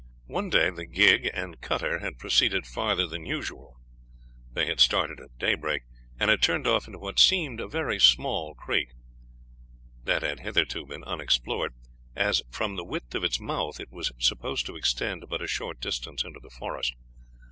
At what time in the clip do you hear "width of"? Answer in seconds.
12.83-13.23